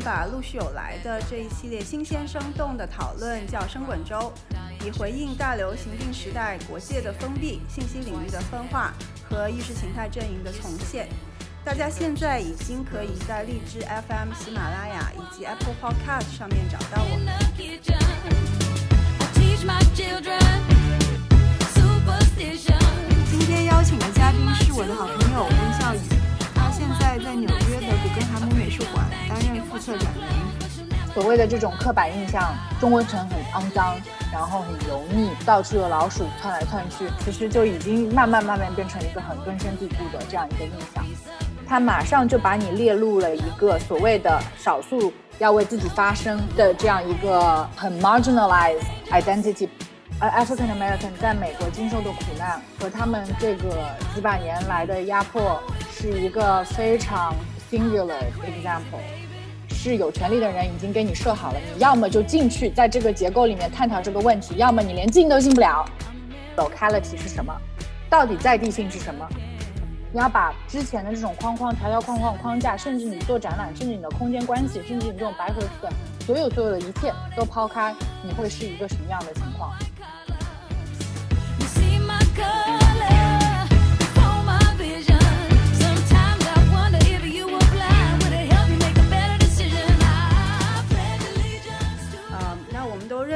[0.00, 4.32] 把陆续有来的这一系列新鲜生动的讨论叫“生滚周”，
[4.84, 8.92] 以回应大流行病时代国界的封闭、信息领域的分化
[9.28, 11.08] 和意识形态阵营的重现。
[11.64, 17.34] 大家现在已经可以在荔枝 FM、喜马拉雅以及 Apple Podcast 上面找到我们。
[31.14, 33.96] 所谓的这种刻板印象，中国城很肮脏，
[34.32, 41.04] 然后很油腻，到处有老鼠窜来窜去，其实就已经慢慢慢慢变成一个很根深蒂固的这样一个印象。
[41.66, 49.68] 他马上就把你列入了一个所谓的少数要为自己发声的这样一个很 marginalized identity。
[50.18, 57.34] 而 African American 在美国经受的苦难和他们这个几百年来的压迫，是一个非常
[57.70, 59.00] singular example。
[59.82, 65.86] 是有权利的人已经给你设好了，你要么就进去，在这个结构里面探讨这个问题，要么你连进都进不了。
[66.54, 67.50] Locality 是什么？
[68.10, 69.26] 到底在地性是什么？
[70.12, 75.90] 你要把之前的这种框框、条条框框、框架，甚至你做展览，甚至你的空间关系，甚至你这种白盒子的
[76.26, 79.72] 所有所有的一切都抛开，你会是一个什么样的情况？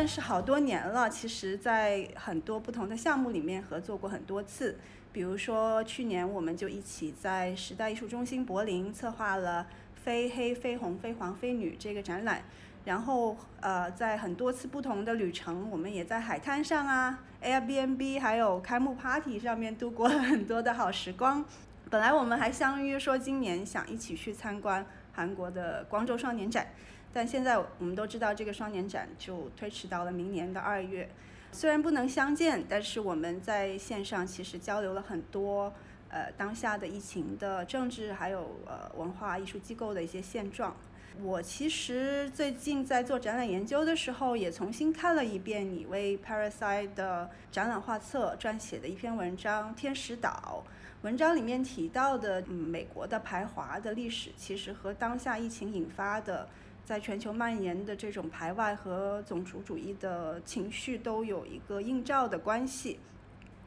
[0.04, 4.76] 认识好多年了，其实，在很多不同的项目里面合作过很多次。
[5.12, 9.66] 比如说，去年我们就一起在时代艺术中心柏林策划了
[10.04, 12.42] “非黑非红非黄非女”这个展览。
[12.84, 21.42] 然后，呃，在很多次不同的旅程，我们也在海滩上啊、Airbnb 还有开幕 party 上面度过了很多的好时光。
[21.88, 26.66] 本来我们还相约说今年想一起去参观韩国的光州少年展。
[27.14, 31.08] 但现在我们都知道，这个双年展就推迟到了明年的二月。
[31.52, 35.72] 虽然不能相见，但是我们在线上其实交流了很多，
[36.08, 40.76] 呃，当下的疫情的政治，还有呃文化艺术机构的一些现状。
[41.22, 50.64] 我其实最近在做展览研究的时候，也重新看了一遍你为 Parasite 的展览画册撰写的一篇文章《天使岛》。
[51.02, 56.48] 文章里面提到的，嗯，美国的排华的历史，其实和当下疫情引发的。
[56.84, 63.00] 在全球蔓延的这种排外和种族主义的情绪都有一个映照的关系，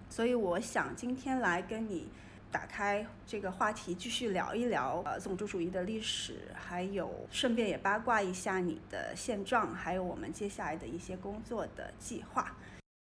[0.08, 2.08] 所以我想今天来跟你
[2.52, 12.56] 打开这个话题，继续聊一聊呃种族主义的历史，还有顺便也八卦一下你的现状，还有我们接下来的一些工作的计划。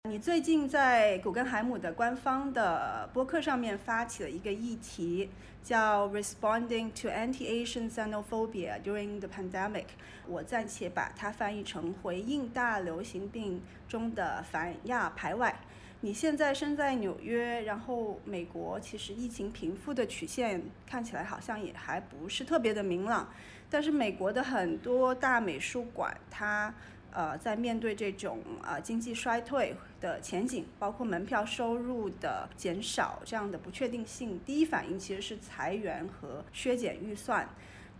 [0.06, 5.30] 你最近在古根海姆的官方的播客上面发起了一个议题，
[5.62, 9.86] 叫 “Responding to Anti-Asian Xenophobia During the Pandemic”，
[10.28, 15.58] 我暂且把它翻译成“回应大流行病中的反亚排外”。
[16.02, 23.32] 你现在身在纽约，然后美国其实疫情平复的曲线看起来好像也还不是特别的明朗，
[23.70, 26.74] 但是美国的很多大美术馆它。
[27.14, 37.48] 呃，在面对这种呃经济衰退的前景，包括门票收入的减少这样的不确定性，第一反应其实是裁员和削减预算。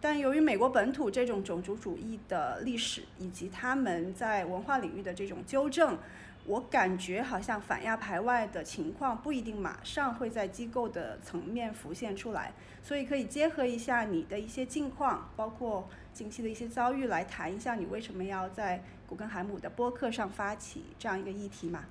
[0.01, 5.97] 但由于美国本土这种种族主义的历史，以及他们在文化领域的这种纠正。
[6.47, 12.53] 我感觉好像反亚排外的情况不一定马上会在机构的层面浮现出来，
[12.83, 21.85] 所以可以结合一下你的一些近况，包括近期的一些遭遇，来谈一下你为什么要在古根海姆的播客上发起这样一个议题嘛？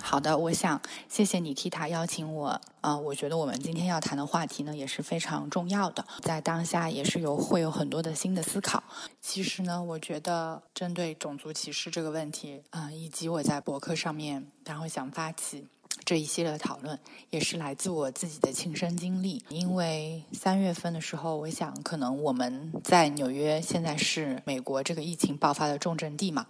[0.00, 2.58] 好的，我想谢谢你，提他邀请我。
[2.80, 8.82] 啊，我觉得我们今天要谈的话题呢也是非常重要的，在当下也是有会有很多的新的思考。
[9.20, 15.68] 其实呢，我觉得针对种族歧视这个问题，啊，以及我在博客上面然后想发起
[16.04, 16.98] 这一系列的讨论，
[17.30, 19.42] 也是来自我自己的亲身经历。
[19.48, 26.46] 因为三月份的时候，我想可能我们在纽约现在是美国这个疫情爆发的重镇地嘛。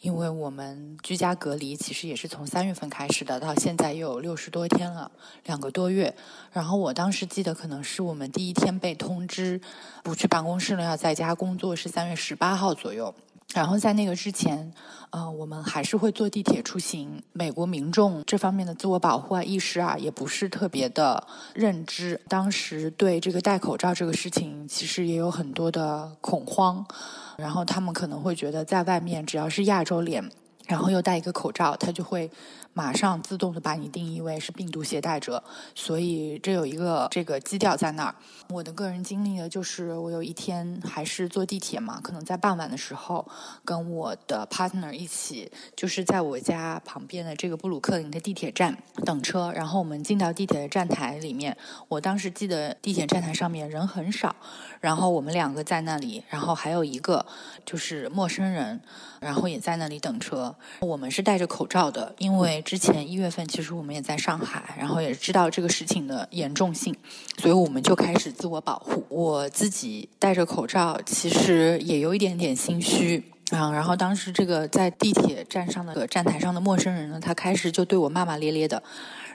[0.00, 5.12] 因为我们居家隔离其实也是从三月份开始的，到现在又有六十多天了，
[5.44, 6.16] 两个多月。
[6.52, 9.60] 然后我当时记得可能是我们第一天被通知
[10.02, 13.14] 不去办公室了，要在家工作，是三月十八号左右。
[13.52, 14.72] 然后在那个之前，
[15.10, 17.20] 呃，我们还是会坐地铁出行。
[17.32, 22.20] 美国民众这方面的自我保护啊意识啊，也不是特别的认知。
[22.28, 26.86] 当时对这个戴口罩这个事情，其实也有很多的恐慌。
[27.36, 30.30] 然后他们可能会觉得，在外面只要是亚洲脸，
[30.70, 32.30] 然后又戴一个口罩，它就会
[32.72, 35.42] 马上自动的把你定义为是病毒携带者，
[35.74, 38.14] 所以这有一个这个基调在那儿。
[38.50, 43.26] 我的个人经历呢，就是我有一天还是坐地铁嘛，可能在傍晚的时候，
[43.64, 51.56] 跟我的 partner 一起，就是在我家旁边的这个布鲁克林的地铁站等车，然后我们进到地铁的站台里面，
[51.88, 54.36] 我当时记得地铁站台上面人很少，
[54.80, 57.26] 然后我们两个在那里，然后还有一个
[57.66, 58.80] 就是陌生人。
[59.20, 66.96] 然后也在那里等车，我们是戴着口罩的，因为之前一月份其实我们也在上海，然后也知道这个事情的严重性，
[67.36, 69.04] 所以我们就开始自我保护。
[69.08, 73.70] 我自己戴着口罩，其实也有一点点心虚啊。
[73.70, 78.82] 然后当时这个在地铁站上的站台上的陌生人呢，他开始就对我骂骂咧咧的。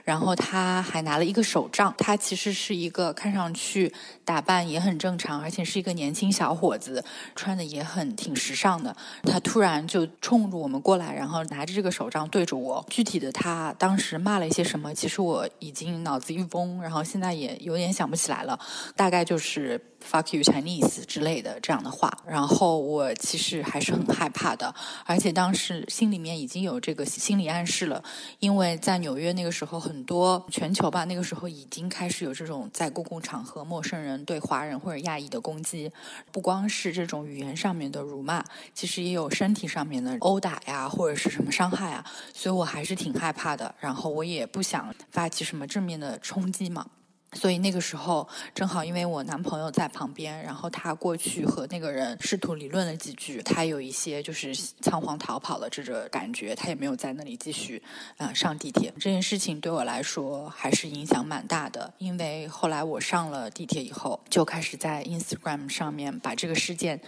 [0.06, 3.92] 然后他还拿了一个手杖，他其实是一个看上去
[4.24, 7.04] 打扮也很正常，而且是一个年轻小伙子，
[7.34, 8.96] 穿的也很挺时尚的。
[9.24, 12.86] 他突然就冲着我们过来，然后拿着这个手杖对着我。
[12.88, 18.56] 具体的他当时骂了一些什么，其实我已经脑子一嗡，然后现在也有点想不起来了。
[18.94, 22.10] 大概就是 “fuck you Chinese” 之类的这样的话。
[22.26, 28.02] 然后我其实还是很害怕的，而且当时心里面已经有这个心理暗示了，
[28.38, 30.06] 因为在纽约那个时候很。
[30.06, 35.90] 多全球吧，那个时候已经开始有这种在公共场合陌生人对华人或者亚裔的攻击，
[36.30, 43.74] 不光是这种语言上面的辱骂，其实也有身体上面的殴打呀，或者是什么伤害啊，所以我还是挺害怕的。
[43.80, 46.86] 然后我也不想发起什么正面的冲击嘛。
[47.32, 57.82] 所以那个时候正好，因为我男朋友在旁边，然后他过去和那个人试图理论了几句，他有一些就是仓皇逃跑的这个感觉，他也没有在那里继续
[58.16, 58.92] 呃上地铁。
[58.98, 67.00] 这件事情对我来说还是影响蛮大的，因为后来我上了地铁以后，就开始在 Instagram 上面把这个事件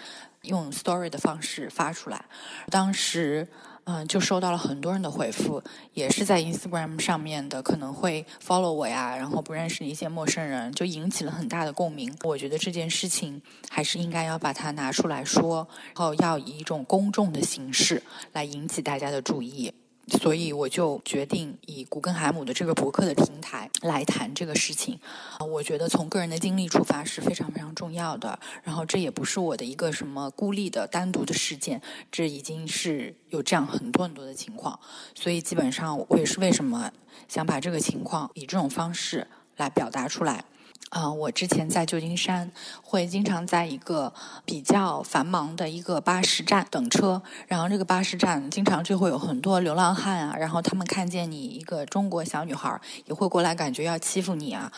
[0.43, 2.25] 用 Story 的方式发出来，
[2.71, 3.49] 当时。
[3.91, 5.63] 嗯，就收到了很多人的回复，
[5.95, 12.15] 也是在 Instagram 上面的，可能会 follow 我呀，然后不认识的一些陌生人，就引起了很大的共鸣。
[12.23, 13.41] 我觉得这件事情
[13.71, 18.03] 还是应该要把它拿出来说，然后要以一种公众的形式
[18.35, 19.73] 来引起大家的注意。
[20.09, 24.99] 所以我就决定以古根海姆的这个博客的平台来谈这个事情。
[25.41, 28.39] 我觉得从个人的经历出发是非常非常重要的。
[28.63, 34.79] 然后这也不是我的一个什么孤立的单独的事件，这已经是有这样很多很多的情况。
[35.15, 36.91] 所以基本上我也是为什么
[37.29, 39.27] 想把这个情况以这种方式
[39.57, 40.45] 来表达出来。
[40.91, 42.51] 啊，我之前在旧金山
[42.83, 44.11] 会经常在一个
[44.47, 54.73] 比较繁忙的一个巴士站等车，然后这个巴士站经常就会有很多流浪汉啊，然后他们看见你一个中国小女孩，也会过来感觉要欺负你啊，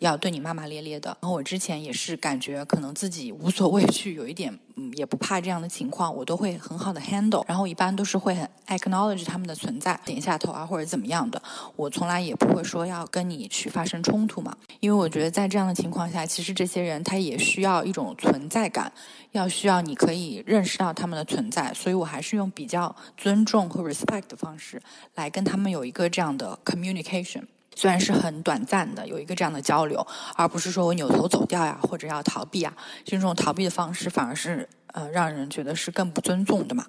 [0.00, 1.16] 要对你骂骂咧咧的。
[1.22, 7.44] 然后我之前也是感觉可能自己无所畏惧，有一点嗯也不怕这样的情况，我都会很好的 handle。
[7.46, 11.40] 然后一般都是会很 acknowledge 他们的存在，点一下头啊或者怎么样的，
[11.76, 18.92] 我从来也不会说要跟你去发生冲突嘛，因为我觉得在这样的情况下，其实这些人他也需要一种存在感，
[19.32, 24.82] 要需要你可以认识到他们的存在，所以我还是用比较尊重和 respect 的方式
[25.14, 27.42] 来跟他们有一个这样的 communication，
[27.74, 32.72] 虽然是很短暂的，有一个这样的交流，而不是说我扭头走掉呀，或者要逃避啊，
[33.04, 36.86] 这种逃避的方式反而是呃让人觉得是更不尊重的嘛。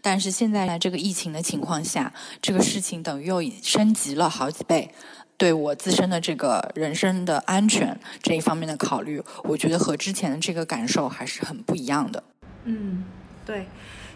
[0.00, 4.92] 但是现在在这个疫情的情况下，这个事情等于又升级了好几倍。
[5.36, 12.20] 对我自身的这个人身的安全这一方面的考虑，我觉得和之前的这个感受还是很不一样的。
[12.64, 13.04] 嗯，
[13.48, 13.64] 对，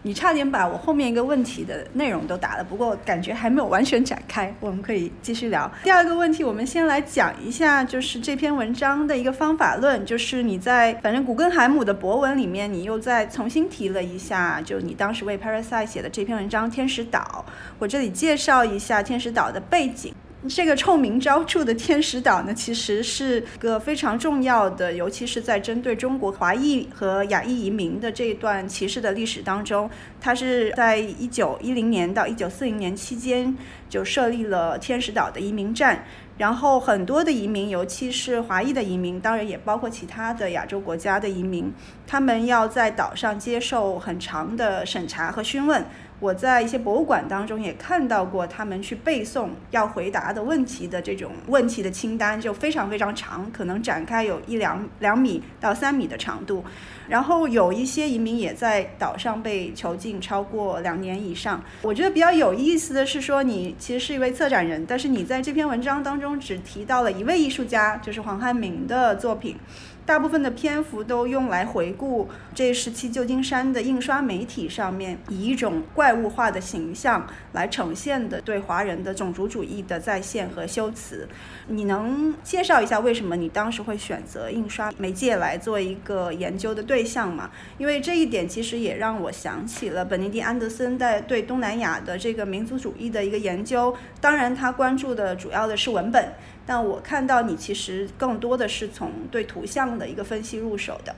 [0.02, 5.72] 你差点把我后面一个问题的内容都答了，不过感觉还没有完全展开，我们可以继续聊。
[5.82, 17.46] 第二个问题，我们先来讲一下，就是这篇文章的一个方法论，就是你在反正古根海姆的博文里面，你又再重新提了一下，就你当时为 Parasite 写的这篇文章《天使岛》，
[17.78, 20.14] 我这里介绍一下天使岛的背景。
[20.48, 29.88] 这个臭名昭著的天使岛呢，其实是个非常重要的，尤其是在针对中国华裔和亚裔移民的这一段歧视的历史当中，
[30.20, 33.56] 它是在一九一零年到一九四零年期间
[33.88, 36.04] 就设立了天使岛的移民站，
[36.38, 41.72] 然后很多的移民，尤其是华裔的移民，当然也包括其他的亚洲国家的移民，
[42.04, 45.86] 他们要在岛上接受很长的审查和询问。
[46.22, 56.64] 我在一些博物馆当中也看到过他们去背诵要回答的问题的这种问题的清单，就非常非常长，可能展开有一两两米到三米的长度。
[57.08, 61.60] 然后有一些移民也在岛上被囚禁超过两年以上。
[61.82, 69.56] 我觉得比较有意思的是说，你其实是一位策展人，但是你在这篇文章当中只提到了一位艺术家，就是黄汉明的作品。
[70.04, 81.28] 大部分的篇幅都用来回顾这时期旧金山的印刷媒体上面以一种怪物化的形象来呈现的对华人的种族主义的再现和修辞。
[81.68, 87.50] 你能介绍一下为什么你当时会选择印刷媒介来做一个研究的对象吗？
[87.78, 93.96] 因为这一点其实也让我想起了本尼迪安德森在对东南亚的这个民族主义的一个研究。
[94.20, 96.32] 当然，他关注的主要的是文本，
[96.66, 101.14] 但我看到你其实更多的是从对图像的一个分析入手的。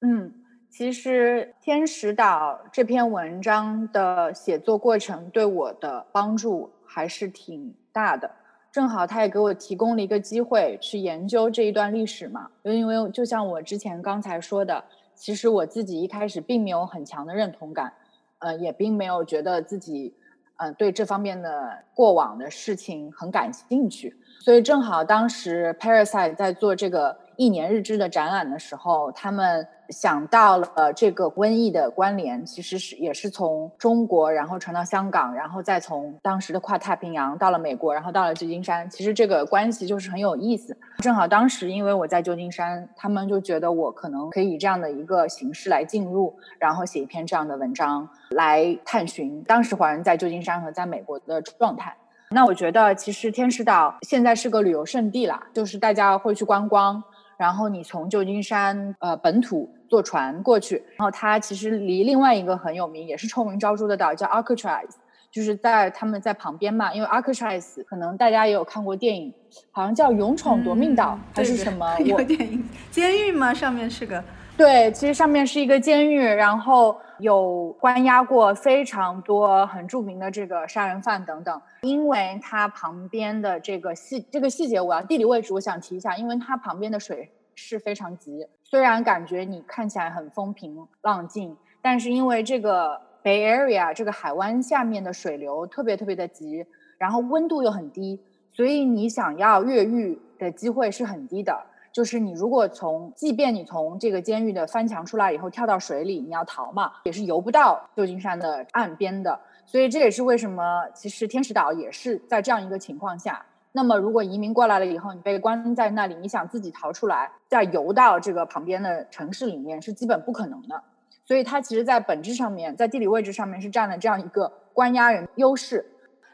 [0.00, 0.32] 嗯，
[0.70, 8.30] 其实《天使岛》这篇文章的写作过程对我的帮助还是挺大的。
[8.70, 14.84] 正好他也给我提供了一个机会去研究这一段历史嘛，因为就像我之前刚才说的，
[15.14, 17.92] 其实我自己一开始并没有很强的认同感，
[18.40, 20.14] 呃，也并没有觉得自己，
[20.58, 24.14] 呃，对这方面的过往的事情很感兴趣，
[24.48, 27.14] 所以正好当时 Parasite 在做这个。
[27.36, 38.90] 一年日志的展览的时候，他们想到了这个瘟疫的关联，其实是也是从中国，然后传到香港，然后再从当时的跨太平洋到了美国，然后到了旧金山。
[38.90, 40.76] 其实这个关系就是很有意思。
[40.98, 51.96] 正好当时因为我在旧金山，他们就觉得我可能可以以这样的一个形式来进入，然后写一篇这样的文章来探寻当时华人在旧金山和在美国的状态。
[52.30, 57.02] 那我觉得其实天使岛现在是个旅游胜地啦，就是大家会去观光。
[57.38, 64.88] 然后你从旧金山呃本土坐船过去，然后它其实离另外一个很有名也是臭名昭著的岛叫 Alcatraz，
[65.30, 66.92] 就是在他们在旁边嘛。
[66.92, 69.32] 因为 Alcatraz 可能大家也有看过电影，
[69.70, 71.96] 好像叫《勇闯夺命岛》还是什么？
[72.04, 73.54] 有电影监狱吗？
[73.54, 74.22] 上面是个。
[74.58, 81.62] 对，其实上面是一个监狱，然后有关押过非常多很著名的这个杀人犯等等。
[81.82, 96.66] 因为它旁边的这个细这个细节，我要地理位置，我想提一下，因为它旁边的水是非常急，虽然感觉你看起来很风平浪静，但是因为这个 Bay Area 这个海湾下面的水流特别特别的急，
[96.98, 101.56] 然后温度又很低，所以你想要越狱的机会是很低的。
[101.98, 109.36] 就是你如果从，即便你从这个监狱的翻墙出来以后跳到水里，你要逃嘛，也是游不到旧金山的岸边的。
[109.66, 113.44] 所以这也是为什么，其实天使岛也是在这样一个情况下。
[113.72, 120.80] 那么如果移民过来了以后，你被关在那里，你想自己逃出来，再游到这个旁边的城市里面，是基本不可能的。
[121.24, 125.84] 所以它其实，在本质上面，在地理位置上面是占了这样一个关押人优势。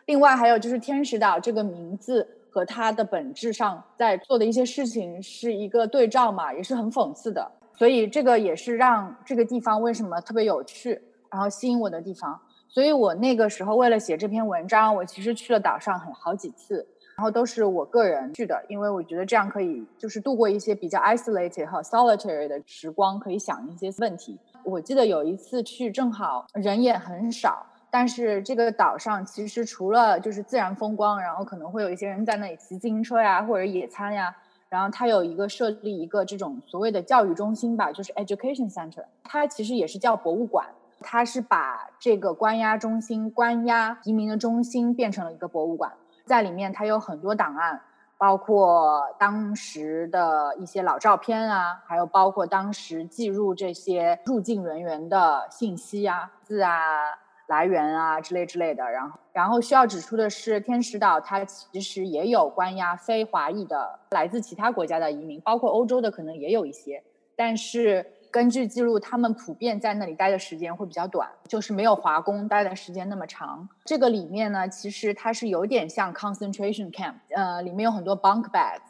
[0.04, 2.28] 另外还有就是天使岛这个名字。
[2.54, 7.50] 和它的本质上在做的一些事情是一个对照嘛，也是很讽刺的。
[7.76, 12.40] 所以这个也是让这个地方为什么特别有趣，然后吸引我的地方。
[12.68, 24.38] 所以我那个时候为了写这篇文章，我其实去了岛上很好几次，然后都是我个人去的，因为我觉得这样可以就是度过一些比较 isolated 和 solitary 的时光，可以想一些问题。
[24.62, 27.66] 我记得有一次去，正好人也很少。
[27.96, 34.34] 但是这个岛上其实除了就是自然风光，然后可能会有一些人在那里骑自行车呀，或者野餐呀。
[34.68, 39.04] 然后它有一个设立一个这种所谓的教育中心吧，就是 education center。
[39.22, 40.66] 它其实也是叫博物馆，
[41.02, 45.92] 它是把这个关押中心、关押移民的中心变成了一个博物馆。
[46.26, 47.80] 在里面它有很多档案，
[48.18, 56.72] 包括当时的一些老照片啊，还有包括当时记录这些入境人员的信息啊、字啊。
[57.46, 67.02] 来源啊之类之类的，然后然后需要指出的是，天使岛它其实也有关押非华裔的来自其他国家的移民，包括欧洲的可能也有一些，
[67.36, 73.68] 但是根据记录，他们普遍在那里待的时间会比较短，就是没有华工待的时间那么长。
[73.84, 78.80] 这个里面呢，其实它是有点像 concentration camp，呃，里面有很多 bunk beds，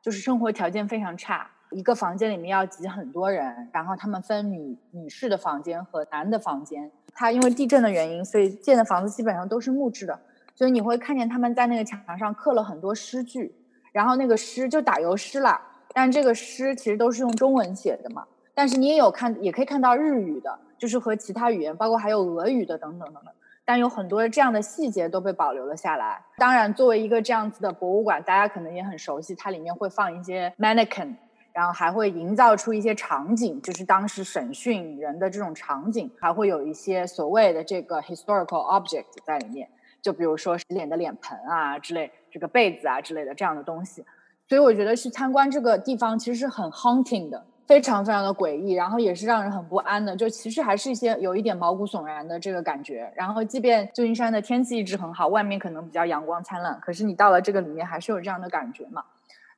[0.00, 6.90] 就是生活条件非常差，一个房间里面要挤很多人，然后他们分女女士的房间和男的房间。
[7.14, 10.18] 它因为地震的原因，所以建的房子基本上都是木质的，
[10.54, 13.54] 所以你会看见他们在那个墙上刻了很多诗句，
[13.92, 15.60] 然后那个诗就打油诗了，
[15.92, 18.24] 但这个诗其实都是用中文写的嘛。
[18.54, 23.32] 但是你也有看，也可以看到日语的，就是和其他语言，包括还有俄语的等等等等。
[23.64, 26.20] 但有很多这样的细节都被保留了下来。
[26.36, 31.14] 当然，作为一个这样子的博物馆，大家可能也很熟悉，它里面会放一些 mannequin。
[31.52, 39.68] 然后还会营造出一些场景，就是当时审讯人的这种场景，还会有一些所谓的这个 historical object 在里面，
[40.00, 44.04] 就比如说洗脸的脸盆啊之类，这个被子啊之类的这样的东西。
[44.48, 50.14] 所以我觉得去参观这个地方其实是很 haunting 的，非常非常的诡异，然后也是让人很不安的。
[50.14, 53.10] 就其实还是一些有一点毛骨悚然的这个感觉。
[53.14, 59.04] 然后即便旧金山的天气一直很好，外面可能比较阳光灿烂，可是你到了这个里面还是有这样的感觉嘛。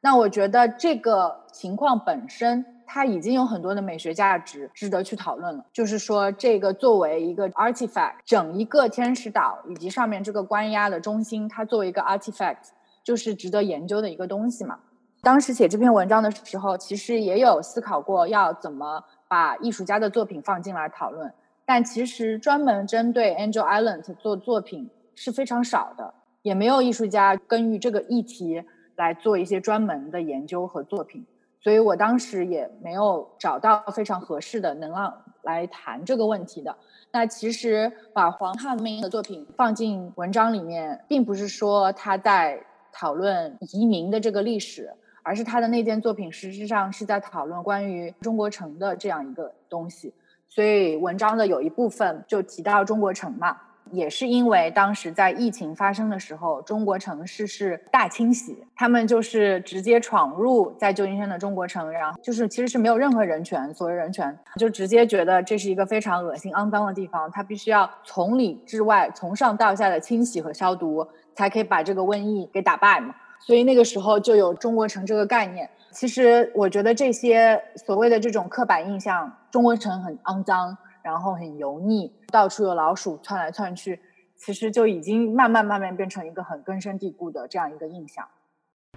[0.05, 5.65] 那我觉得这个情况本身它已经有很多的美学价值值得去讨论了。
[5.73, 12.59] 就是说，这个作为一个 artifact，整一个天使岛以及上面这个关押的中心，它作为一个 artifact，
[13.03, 14.79] 就是值得研究的一个东西嘛。
[15.23, 21.33] 当时写这篇文章的时候，其实也有思考过要怎么把艺术家的作品放进来讨论，
[21.65, 28.63] 但其实专门针对 Angel Island 做作品是非常少的，也没有艺术家根据这个议题
[28.97, 31.25] 来做一些专门的研究和作品，
[31.61, 36.77] 所以我当时也没有找到非常合适的能让来谈这个问题的。
[37.13, 44.93] 那其实把黄汉明的作品放进文章里面，并不是说他在讨论移民的这个历史。
[45.27, 50.13] 而是他的那件作品，实质上是在讨论关于中国城的这样一个东西。
[50.51, 53.57] 所以文章的有一部分就提到中国城嘛，
[53.95, 73.15] 也是因为当时在疫情发生的时候，中国城市是大清洗，他们就是直接闯入在旧金山的中国城，然后就是其实是没有任何人权，所谓人权，就直接觉得这是一个非常恶心、肮脏的地方，他必须要从里至外、从上到下的清洗和消毒，才可以把这个瘟疫给打败嘛。
[73.41, 75.69] 所以那个时候就有中国城这个概念。
[75.91, 84.01] 其实我觉得这些所谓的这种刻板印象，中国城很肮脏，然后很油腻，到处有老鼠窜来窜去，
[84.35, 88.27] 其实就已经慢慢慢慢变成一个很根深蒂固的这样一个印象。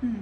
[0.01, 0.15] 嗯。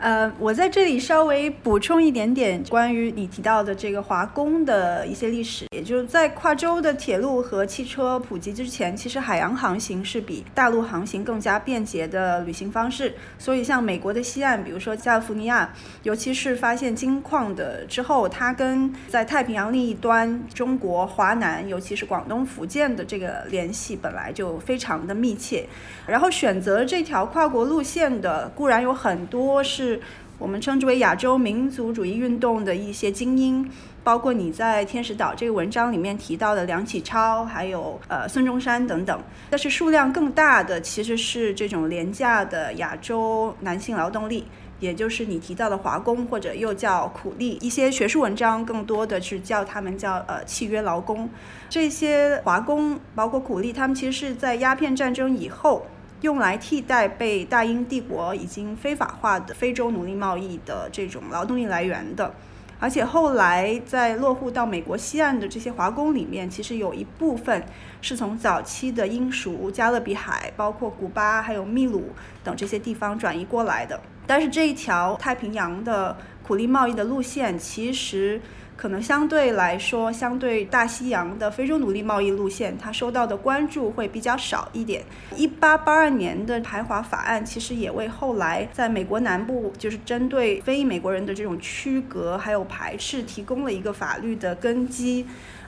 [0.00, 13.14] 呃，我在这里稍微补充一点点关于你提到的这个华工的一些历史，也就是在跨洲的铁路和汽车普及之前，其实海洋航行是比大陆航行更加便捷的旅行方式。
[13.38, 15.72] 所以，像美国的西岸，比如说加利福尼亚，
[16.02, 25.64] 尤其是发现金矿的之后，它跟在太平洋另一端中国华南，尤其是广东、福建的这个联系本来就非常的密切。
[26.08, 30.00] 然后选择这条跨国路线的固然有很多是是
[30.38, 33.68] 我们称之为亚洲民族主义运动的一些精英，
[34.04, 39.20] 包括你在天使岛这个文章里面提到的梁启超，还有呃孙中山等等。
[39.50, 44.46] 但是数量更大的其实是这种廉价的亚洲男性劳动力，
[44.78, 47.58] 也就是你提到的华工或者又叫苦力。
[47.60, 51.28] 一些学术文章更多的是叫他们叫呃契约劳工。
[51.68, 55.84] 这些华工包括苦力，他们其实是在鸦片战争以后。
[56.22, 62.32] 用来替代被大英帝国已经非法化的非洲奴隶贸易的这种劳动力来源的，
[62.80, 67.62] 而且后来在落户到美国西岸的这些华工里面，其实有一部分
[68.00, 72.10] 是从早期的英属加勒比海，包括古巴还有秘鲁
[72.42, 74.00] 等这些地方转移过来的。
[74.26, 78.40] 但是这一条太平洋的苦力贸易的路线，其实。
[78.82, 85.04] 可能相对来说，相对大西洋的非洲奴隶贸易路线，它受到的关注会比较少一点。
[85.36, 95.24] 一八八二年的排华法案，其实也为后来在美国南部，就是针对非裔美国人的这种区隔还有排斥，提供了一个法律的根基。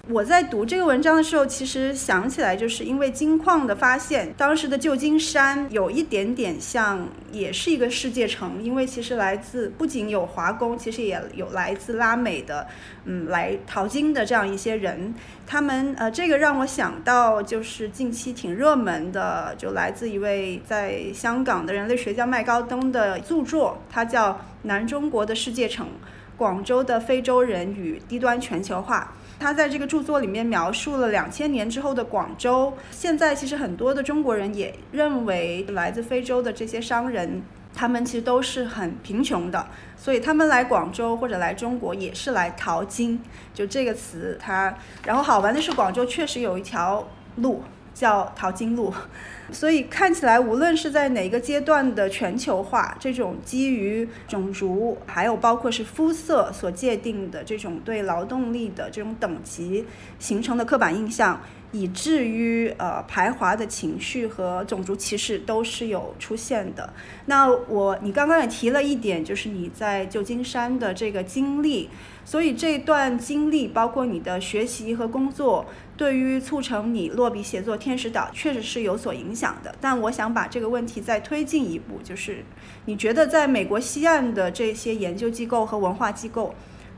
[0.07, 12.67] 我在读这个文章的时候，其实想起来，就是因为金矿的发现，当时的旧金山有一点点像，也是一个世界城，因为其实来自不仅有华工，其实也有来自拉美的，
[13.07, 15.15] 嗯，来淘金的这样一些人。
[15.47, 24.33] 他们呃，这个让我想到，就是近期挺热门的，就来自一位在香港的人类学家麦高登的著作，它叫
[24.65, 25.89] 《南中国的世界城：
[26.37, 29.15] 广州的非洲人与低端全球化》。
[29.39, 32.73] 他在这个著作里面描述了两千年之后的广州。
[32.91, 37.43] 现在其实很多的中国人也认为，来自非洲的这些商人，
[37.75, 39.67] 他们其实都是很贫穷的，
[39.97, 43.21] 所以他们来广州或者来中国也是来淘金。
[43.53, 47.63] 就这个词，他然后好玩的是，广州确实有一条路
[47.95, 48.93] 叫淘金路。
[49.53, 59.85] 所以看起来，无论是在哪个阶段的全球化，这种基于种族，还有包括是肤色所界定的这种对劳动力的这种等级
[60.19, 66.95] 形成的刻板印象，以至于呃排华的情绪和种族歧视都是有出现的。
[67.27, 71.91] 那我你刚刚也提了一点，就是你在旧金山的这个经历，
[72.25, 75.67] 所以这段经历包括你的学习和工作。
[75.97, 79.75] 对于促成你落笔写作《天使岛》，确实是有所影响的。
[79.81, 82.45] 但我想把这个问题再推进一步，就是
[82.85, 86.53] 你觉得在美国西岸的这些研究机构和文化机构，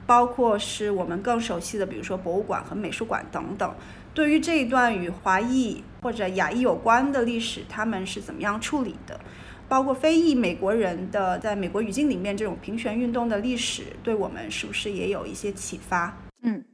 [0.06, 3.74] 包括是我们更熟悉的，比如说博物馆和美术馆等等，
[4.14, 9.20] 对于这一段与华裔或者亚裔有关的历史，他们是怎么样处理的？
[9.68, 16.16] 包括非裔美国人的在美国语境里面这种平权运动的历史，对我们是不是也有一些启发？
[16.42, 16.64] 嗯。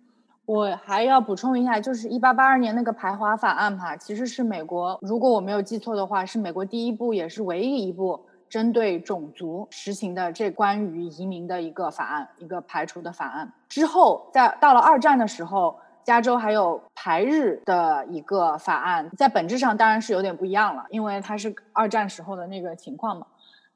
[0.45, 13.53] 我还要补充一下，就是一八八二年那个排华法案嘛，其实是美国，如果我没有记错的话，是美国第一部也是唯一一部针对种族实行的这关于移民的一个法案，一个排除的法案。
[13.69, 23.27] 之后，在到了二战的时候，加州还有排日的一个法案，在本质上当然是有点不一样了，因为它是二战时候的那个情况嘛。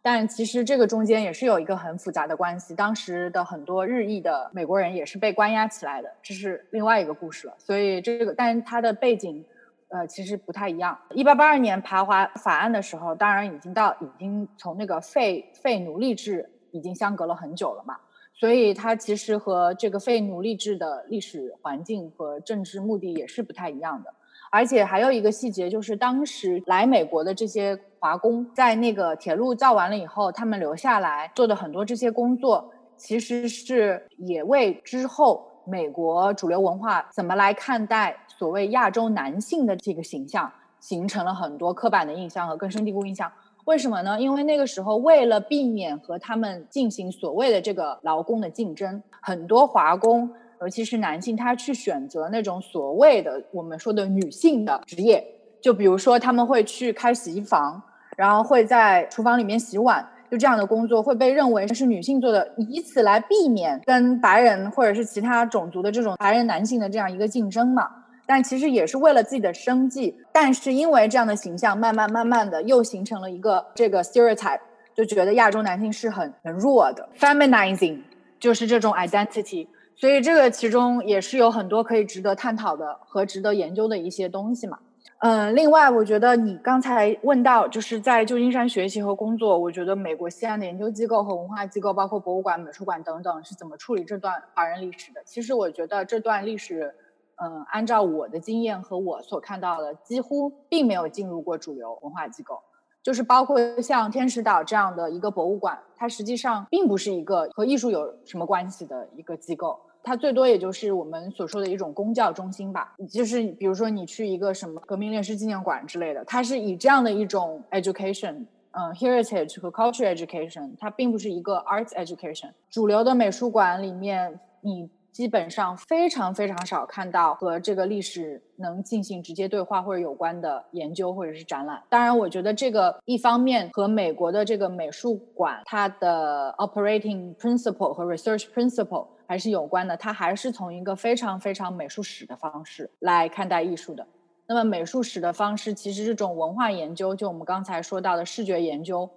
[0.09, 7.55] 但其实这个中间也是有一个很复杂的关系，当时的很多日裔的美国人也是被关押起来的，这是另外一个故事了。
[7.59, 9.45] 所以这个，但它的背景，
[9.89, 10.97] 呃，其实不太一样。
[11.11, 17.97] 一八八二年排华法案的时候，当然已经到已经从那个废废奴隶制已经相隔了很久了嘛，
[18.33, 24.15] 所以它其实和这个废奴隶制的历史环境和政治目的也是不太一样的。
[24.53, 43.31] 而且还有一个细节，就是当时来美国的这些华工，在那个铁路造完了以后，他们留下来做的很多这些工作，其实是也为之后美国主流文化怎么来看待所谓亚洲男性的这个形象，形成了很多刻板的印象和根深蒂固印象。
[43.65, 44.21] 为什么呢？
[44.21, 50.31] 因为那个时候为了避免和他们进行所谓的这个劳工的竞争，很多华工。
[50.63, 55.23] 尤其是男性，他去选择那种所谓的我们说的女性的职业，
[55.67, 57.83] 就比如说他们会去开洗衣房，
[58.17, 67.91] 然后会在厨房里面洗碗，就这样的工作会被认为是女性做的，以此来避免跟白人或者是其他种族的这种白人男性的这样一个竞争嘛。
[68.27, 70.17] 但其实也是为了自己的生计。
[70.31, 74.61] 但是因为这样的形象，慢慢慢慢的又形成了一个这个 stereotype，
[74.95, 77.99] 就觉得亚洲男性是很很弱的，feminizing
[78.39, 79.67] 就是这种 identity。
[79.97, 84.79] 所以这个其中也是有很多可以值得探讨的和值得研究的一些东西嘛。
[85.19, 95.23] 嗯，另外我觉得你刚才问到，就是在旧金山学习和工作，我觉得美国西岸的研究机构和文化机构，包括博物馆、美术馆等等，是怎么处理这段华人历史的？
[95.25, 96.95] 其实我觉得这段历史，
[97.43, 102.59] 嗯，按照我的经验和我所看到的，几乎并没有进入过主流文化机构。
[103.03, 112.95] 就是包括像天使岛这样的一个博物馆，它实际上并不是一个和艺术有什么关系的一个机构，它最多也就是我们所说的一种公教中心吧。
[113.11, 122.51] 就是比如说你去一个什么革命烈士纪念馆之类的，它是以这样的一种 education，嗯，heritage 和 culture education，它并不是一个 arts education。
[122.71, 124.89] 主流的美术馆里面，你。
[125.17, 131.83] 基本上非常非常少看到和这个历史能进行直接对话或者有关的研究或者是展览。
[131.89, 139.97] 当然，我觉得这个一方面和美国的这个美术馆它的 operating principle 和 research principle 还是有关的。
[139.97, 144.07] 它还是从一个非常非常美术史的方式来看待艺术的。
[144.47, 149.09] 那么，美术史的方式其实这种文化研究，就我们刚才说到的视觉研究，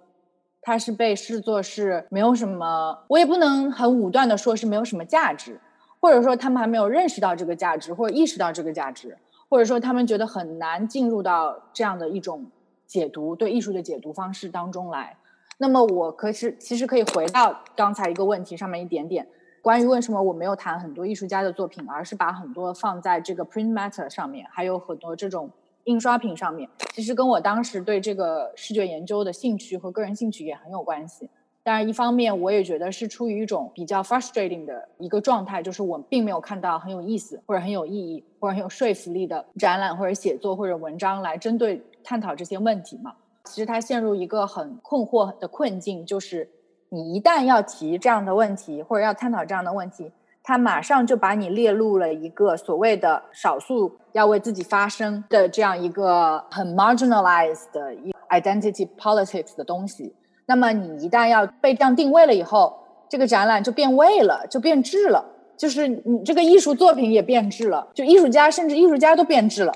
[0.62, 5.60] 它是被视作是没有什么，我也不能很武断的说是没有什么价值。
[6.00, 9.16] 或者说他们还没有认识到这个价值，或者意识到这个价值，
[9.48, 12.46] 或者说他们觉得很难进入到这样的一种
[12.86, 15.16] 解读对艺术的解读方式当中来。
[15.58, 19.28] 那么我可是其实可以回到刚才一个问题上面一点点，
[19.60, 25.50] 关于为什么我没有谈很多艺术家的作品，而是把很多放在这个 print matter 上面，还有很多这种
[25.84, 31.28] 印刷品上面，其实跟我当时对这个视觉研究的兴趣和个人兴趣也很有关系。
[31.62, 43.12] 当然，一方面我也觉得是出于一种比较 frustrating 的一个状态，就是我并没有看到很有意思或者很有意义或者很有说服力的展览或者写作或者文章来针对探讨这些问题嘛。
[43.44, 46.48] 其实他陷入一个很困惑的困境，就是
[46.88, 50.10] 你一旦要提这样的问题或者要探讨这样的问题，
[50.42, 57.94] 他马上就把你列入了一个所谓的少数要为自己发声的这样一个很 marginalized 的
[58.30, 60.14] identity politics 的东西。
[60.50, 62.76] 那么你一旦要被这样定位了以后，
[63.08, 65.24] 这个展览就变味了，就变质了，
[65.56, 69.72] 就是你这个艺术作品也变质了，就艺术家甚至艺术家都变质了。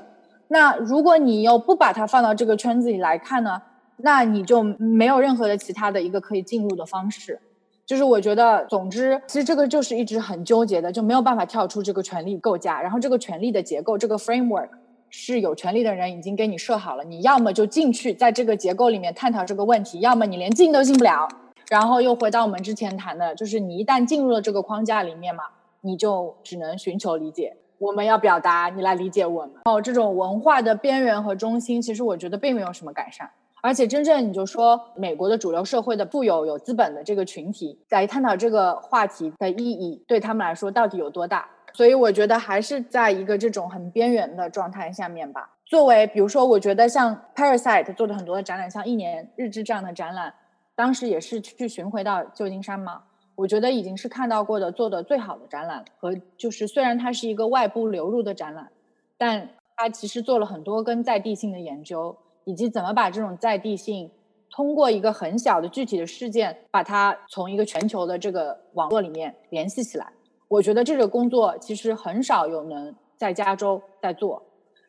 [0.49, 3.63] 那如果你又不把它放到这个圈子里来看呢，
[3.99, 7.39] 那你就没有任何的其他的一个可以进入的方式。
[7.87, 14.71] 就是我觉得，总之，其实这个就是一直很纠结的，就没有办法跳出这个权力构架，然后这个权力的结构，这个 framework。
[15.17, 21.29] 是有权利的人已经给你设好了，你要么就进去，在这个结构里面探讨这个问题，要么你连进都进不了。
[21.71, 25.45] 然后又回到我们之前谈的，就是你一旦进入了这个框架里面嘛，
[25.83, 27.57] 你就只能寻求理解。
[27.79, 29.53] 我们要表达，你来理解我们。
[29.65, 33.31] 哦，这种文化的边缘和中心，其实我觉得并没有什么改善。
[33.63, 41.49] 而且真正你就说美国的主流社会的富有有资本的这个群体，在探讨这个话题的意义，对他们来说到底有多大？
[41.75, 45.51] 所以我觉得还是在一个这种很边缘的状态下面吧。
[45.67, 50.33] 作为比如说，我觉得像 Parasite 做的很多的展览，像一年日志这样的展览，
[50.77, 53.03] 当时也是去巡回到旧金山嘛。
[53.35, 58.71] 我觉得已经是看到过的做的最好的展览和就是虽然它是一个外部流入的展览，
[59.19, 64.09] 但它其实做了很多跟在地性的研究，以及怎么把这种在地性
[64.53, 70.07] 通过一个很小的具体的事件，把它从一个全球的这个网络里面联系起来。
[70.55, 74.41] 我觉得这个工作其实很少有人在加州在做，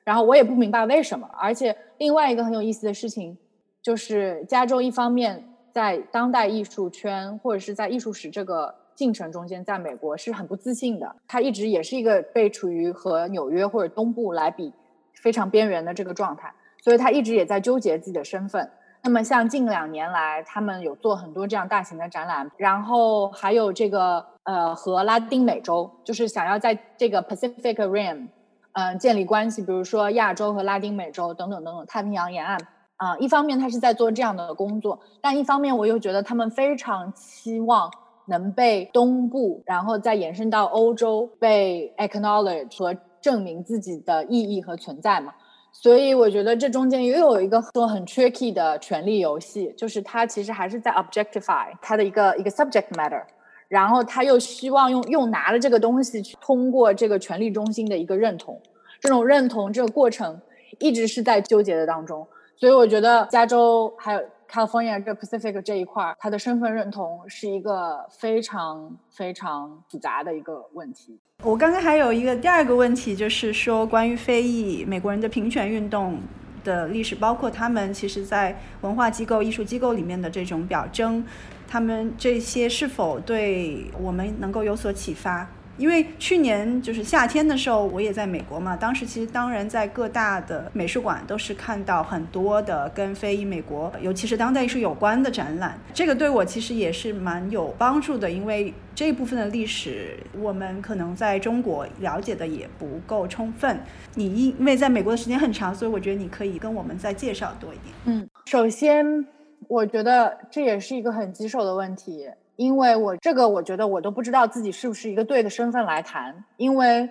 [0.03, 1.27] 然后我也不明白为什么。
[1.39, 3.35] 而且另外一个很有意思的事情，
[3.81, 11.15] 就是加州一方面在当代艺术圈或者是在艺术史这个进程中间，在美国是很不自信的。
[11.27, 14.71] 它一直也是一个被处于和纽约或者东部来比
[15.15, 18.69] 非常边缘的这个状态，所以他一直也在纠结自己的身份。
[19.05, 28.29] 那么像近两年来，他们有做很多这样大型的展览，然后还有这个呃和拉丁美洲，就是想要在这个 Pacific Rim，
[28.73, 32.57] 嗯建立关系，比如说亚洲和拉丁美洲等等等等太平洋沿岸
[32.97, 33.15] 啊。
[33.19, 37.91] 一方面他是在做这样的工作，但一方面我又觉得他们非常期望
[38.25, 45.31] 能被东部，然后再延伸到欧洲被 acknowledge 和证明自己的意义和存在嘛。
[45.77, 53.21] 所以我觉得这中间又有一个说很 tricky 的权力游戏，就是他其实还是在 objectify 他的一个一个 subject matter，
[53.67, 58.59] 然后他又希望用又拿了这个东西去通过这个权力中心的一个认同，
[58.99, 60.41] 这种认同这个过程
[60.79, 62.25] 一直是在纠结的当中。
[62.57, 64.21] 所以我觉得加州还有
[64.55, 71.19] California 这 Pacific 这一块，他的身份认同是一个非常非常复杂的一个问题。
[71.43, 76.17] 我刚刚还有一个第二个问题，就是说关于非裔美国人的平权运动
[76.63, 81.21] 的历史，包括他们其实在文化机构、艺术机构里面的这种表征，
[81.67, 85.45] 他们这些是否对我们能够有所启发？
[85.77, 88.75] 因为去年就是夏天的时候，我也在美国嘛。
[88.75, 95.77] 当时其实当然在各大的美术馆都是看到很多的跟非裔美国，尤其是当代艺术有关的展览。
[95.93, 103.79] 这个对我其实也是蛮有帮助的，因为这一部分的历史我们可能在中国了解的也不够充分。
[104.13, 107.93] 你因为在美国的时间很长，所以我觉得你可以跟我们再介绍多一点。
[108.05, 109.25] 嗯，首先
[109.67, 112.29] 我觉得这也是一个很棘手的问题。
[112.55, 117.09] 因为我这个，我觉得我都不知道自己是不是一个对的身份来谈，因为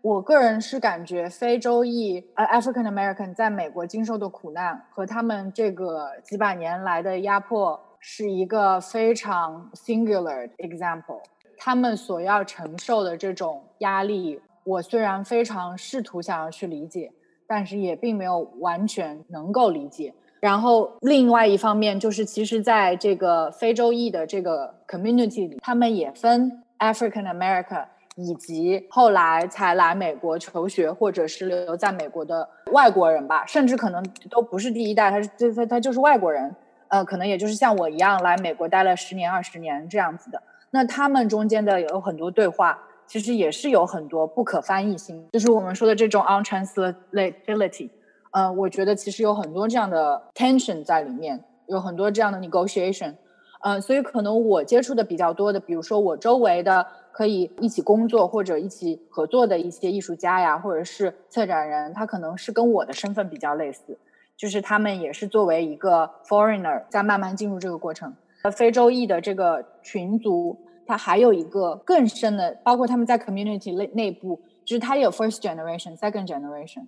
[0.00, 11.20] 我个人是感觉非洲裔呃 African American 在美国经受的苦难和他们这个几百年来的压迫是一个非常 singular example，
[11.58, 17.12] 他们所要承受的这种压力，我虽然非常试图想要去理解，
[17.46, 20.14] 但是也并没有完全能够理解。
[20.46, 36.54] 然后，另外一方面就是，其实在这个非洲裔的这个 community 里，他们也分 African America，以及后来才来美国求学或者是留在美国的外国人吧，甚至可能都不是第一代，他是他他他就是外国人，
[36.86, 40.40] 呃，可能也就是像我一样来美国待了十年二十年这样子的。
[40.70, 47.90] 那他们中间的有很多对话，其实也是有很多不可翻译性，就是我们说的这种 untranslatability。
[48.36, 53.14] 呃，我觉得其实有很多这样的 tension 在里面，有很多这样的 negotiation，
[53.62, 63.98] 呃，所以可能我接触的比较多的，比如说我周围的可以一起工作或者一起合作的一些艺术家呀，或者是策展人，他可能是跟我的身份比较类似，
[64.36, 68.14] 就是他们也是作为一个 foreigner 在慢慢进入这个过程。
[68.42, 70.54] 呃，非洲裔的这个群族，
[70.86, 76.86] 他还有一个更深的，包括他们在 community 内内部，就是他有 first generation、second generation。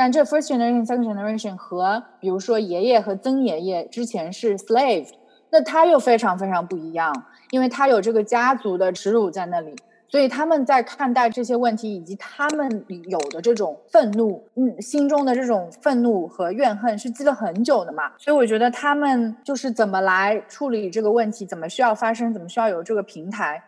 [0.00, 5.08] 但这 first generation、second generation 和比如说爷爷和曾爷爷之前是 slave，
[5.50, 7.12] 那他又非常非常不一样，
[7.50, 9.74] 因为他有这个家族的耻辱在那里，
[10.06, 23.64] 所以他们在看待这些问题以及他们有的这种愤怒，嗯，心中的这种愤怒和怨恨是积了很久的嘛，所以我觉得他们就是怎么来处理这个问题，怎么需要发生，怎么需要有这个平台，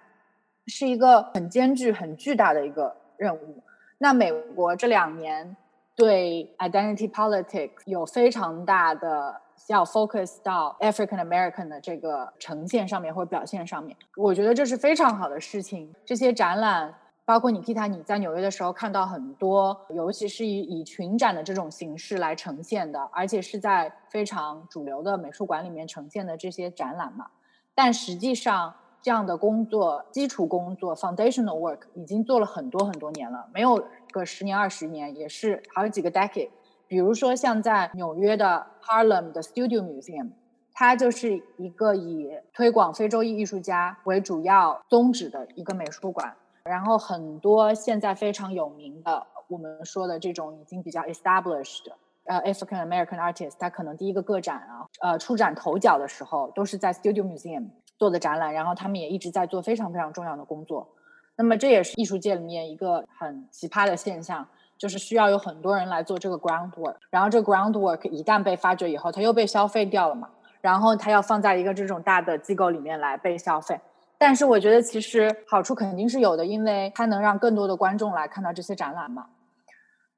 [0.69, 3.65] 是一个很艰巨、很巨大的一个任务。
[3.99, 5.57] 那美国这两年。
[5.97, 15.95] 对 identity politics 有非常大的要 focus 到 African American 的这个呈现上面或表现上面，我觉得这是非常好的事情。
[16.07, 16.95] 这些展览，
[17.27, 27.27] 包括你 Kita 你在纽约的时候看到很多，尤其是以以群展的这种形式来呈现的，而且是在非常主流的美术馆里面呈现的这些展览嘛。
[27.75, 36.51] 但实际上，这样的工作，基础工作 （foundational work） 已经做了很多很多年了，没有个十年二十年，也是好几个 decade。
[36.87, 40.31] 比如说，像在纽约的 Harlem 的 Studio Museum，
[40.75, 46.35] 它就是一个以推广非洲裔艺术家为主要宗旨的一个美术馆。
[46.65, 57.69] 然后，很多现在非常有名的，我们说的这种已经比较 established 的呃 African American artist，他可能第一个个展啊，呃，出展头角的时候，都是在 Studio Museum。
[58.01, 60.89] 做的展览，然后他们也一直在做非常非常重要的工作。
[61.37, 66.97] 那么这也是艺术界里面一个很奇葩的现象，就是需要有很多人来做这个 groundwork。
[67.11, 70.31] 然后这个 groundwork 一旦被发掘以后，它又被消费掉了嘛。
[70.63, 73.79] 然后它要放在一个这种大的机构里面来被消费。
[74.17, 79.27] 但是我觉得其实好处肯定是有的，因为它能让更多的观众来看到这些展览嘛。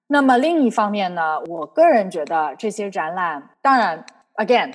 [0.06, 4.04] 那么另一方面呢，我个人觉得这些展览，当然
[4.36, 4.72] ，again，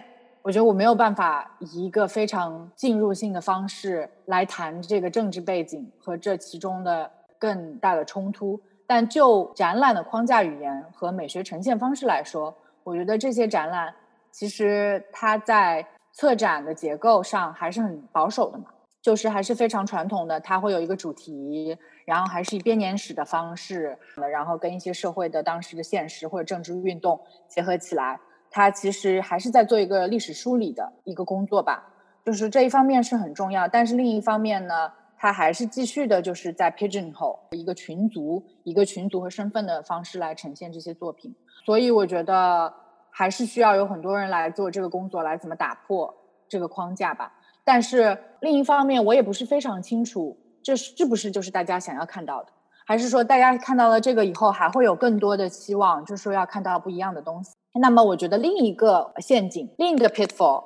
[0.48, 8.58] 我觉得我没有办法以一个非常进入性的方式来谈这个政治背景和这其中的更大的冲突。
[8.88, 12.56] 但就展览的框架语言和美学呈现方式来说，
[12.86, 13.94] 我觉得这些展览
[14.32, 18.68] 其实它在策展的结构上还是很保守的嘛。
[19.02, 23.98] 就是还是非常传统的，它会有一个主题，然后还是以编年史的方式，
[24.32, 28.20] 然后跟一些社会的当时的现实或者政治运动结合起来，
[28.58, 31.94] 他其实还是在做一个历史梳理的一个工作吧。
[32.26, 41.36] 就是这一方面是很重要，但是另一方面呢，他还是继续的，就是在 pigeonhole 一个群族、一个群族和身份的方式来呈现这些作品。
[41.68, 42.74] 所以我觉得
[43.12, 46.12] 还是需要有很多人来做这个工作，来怎么打破
[46.50, 47.32] 这个框架吧。
[47.64, 52.50] 但是另一方面，我也不是非常清楚，这是不是就是大家想要看到的，
[52.88, 57.54] 还是说大家看到了这个以后，还会有更多的期望，就是说要看到不一样的东西？
[57.74, 60.64] 那么，我觉得另一个陷阱，另一个 pitfall，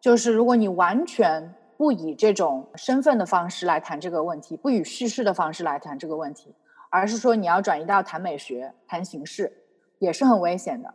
[0.00, 6.54] 就是如果你完全不以这种身份的方式来谈这个问题，不以叙事的方式来谈这个问题，
[6.90, 9.52] 而是说你要转移到谈美学、谈形式，
[9.98, 10.92] 也是很危险的。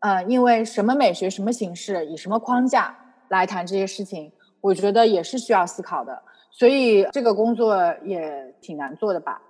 [0.00, 2.96] 呃，因为什么美学、什么形式，以什么框架
[3.28, 4.30] 来谈这些事情。
[4.60, 9.40] 我觉得也是需要思考的，所以这个工作也挺难做的吧。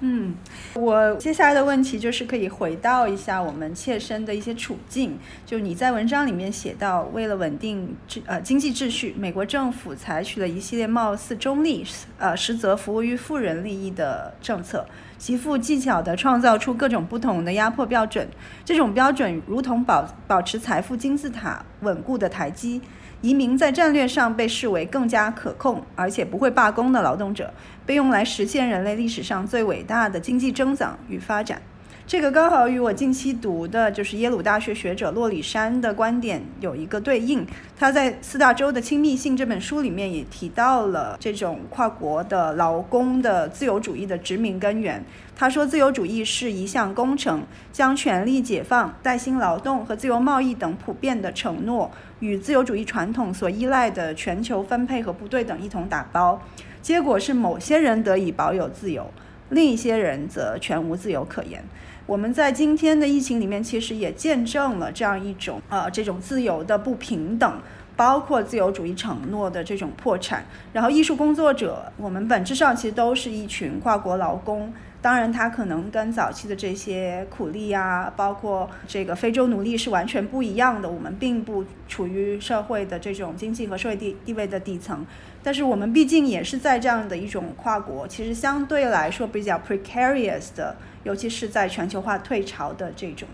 [0.00, 0.34] 嗯，
[0.74, 5.18] 我接下来的问题就是可以回到一下我们切身的一些处境。
[5.46, 11.82] 就你在文章里面写到，为了稳定秩呃经济秩序，美国政府采取了一系列貌似中立，
[12.18, 18.28] 呃实则服务于富人利益的政策，极富技巧地创造出各种不同的压迫标准。
[18.66, 22.82] 这种标准如同保保持财富金字塔稳固的台基。
[23.22, 27.52] 移民在战略上被视为更加可控，而且不会罢工的劳动者，
[27.86, 31.62] 被用来实现人类历史上最伟大的经济增长与发展。
[32.08, 37.44] 这个刚好与我近期读的就是耶鲁大学学者洛里山的观点有一个对应。
[37.76, 45.04] 他在《四大洲的亲密性》这本书里面也提到了这种跨国的劳工的自由主义的殖民根源。
[45.34, 56.40] 他说，自由主义是一项工程，将权力解放、带薪劳动和自由贸易等普遍的承诺与自由主义传统所依赖的全球分配和不对等一同打包，
[56.86, 59.10] 结果是某些人得以保有自由，
[59.50, 61.60] 另一些人则全无自由可言。
[62.06, 67.60] 我们在今天的疫情里面，其实也见证了这样一种呃这种自由的不平等，
[67.96, 70.46] 包括自由主义承诺的这种破产。
[70.72, 74.72] 然后，艺术工作者，我们本质上其实都是一群跨国劳工。
[75.06, 80.90] 当然，它可能跟早期的这些苦力呀，包括这个非洲奴隶是完全不一样的。
[80.90, 85.06] 我们并不处于社会的这种经济和社会地地位的底层，
[85.44, 90.74] 但是我们毕竟也是在这样的一种跨国，其实相对来说比较 precarious 的。
[91.04, 93.28] 尤其是在全球化退潮的这种，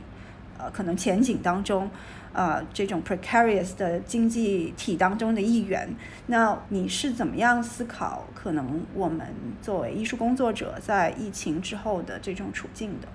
[0.59, 1.91] 呃，可能前景当中，
[2.33, 5.89] 呃，这种 precarious 的经济体当中的一员，
[6.27, 9.27] 那你是怎么样思考可能我们
[9.61, 13.09] 作为艺术工作者在疫情之后的这种处境的？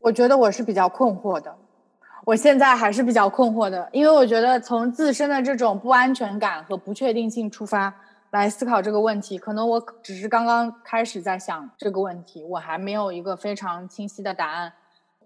[0.00, 1.54] 我觉得我是比较困惑的，
[2.24, 7.94] 我现在还是比较困惑的，因为我觉得从自身的这种不安全感和不确定性出发。
[8.32, 14.72] 来思考这个问题，可能我只是刚刚开始在想这个问题，我还没有一个非常清晰的答案。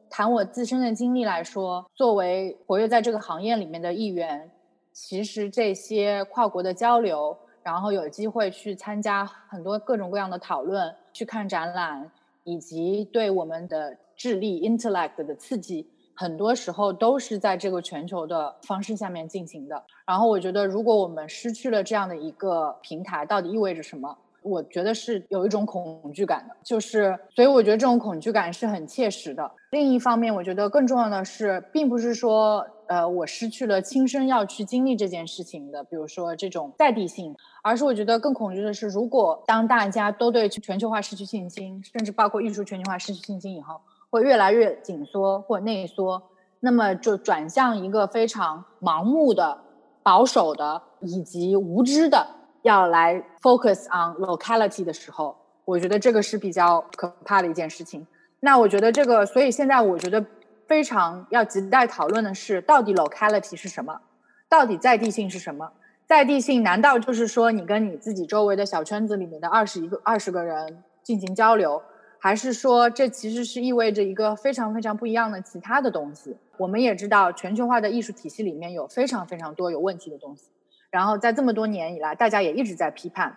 [0.09, 4.51] 谈我自身的经历来说，作为活跃在这个行业里面的一员，
[4.93, 12.11] 其实这些跨国的交流，然后有机会去参加很多各种各样的讨论，去看展览，
[12.45, 15.87] 以及对我们的智力 （intellect） 的刺激。
[16.15, 19.85] 很多时候都是在这个全球的方式下面进行的。
[20.07, 24.17] 然后我觉得，如果我们失去了这样的一个平台，到底意味着什么？
[24.47, 26.57] 我觉得是有一种恐惧感的。
[26.63, 29.51] 就是，所以我觉得这种恐惧感是很切实的。
[29.71, 43.81] 另一方面，我觉得更重要的是，并不是说，呃，我失去了亲身要去经历这件事情的，比如说这种在地性，而是我觉得更恐惧的是，如果当大家都对全球化失去信心，甚至包括艺术全球化失去信心以后。
[44.09, 46.23] 会越来越紧缩或内缩，
[46.61, 49.59] 那么就转向一个非常盲目的、
[50.03, 52.25] 保守的以及无知的，
[52.67, 58.05] 要来 focus on locality 的时候，我觉得这个是比较可怕的一件事情。
[58.41, 60.25] 那我觉得这个，所以现在我觉得
[60.67, 64.01] 非常要亟待讨论的是，到底 locality 是什么？
[64.49, 65.71] 到底在地性是什么？
[66.09, 71.81] 在地性难道就是说你跟你自己周围的小圈子里面的二十一个、二十个人进行交流？
[72.19, 76.37] 还是说，这其实是意味着一个非常非常不一样的其他的东西。
[76.57, 80.47] 我们也知道，全球化的艺术体系里面有非常非常多有问题的东西。
[80.91, 83.37] 然后在这么多年以来，大家也一直在批判，